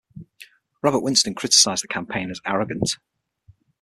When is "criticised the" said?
1.35-1.87